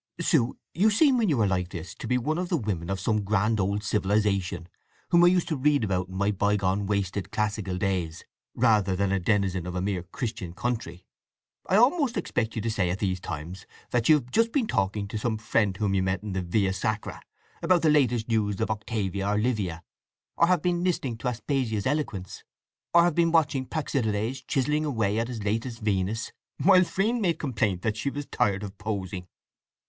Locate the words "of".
2.39-2.49, 2.89-2.99, 9.67-9.75, 18.59-18.71, 28.63-28.75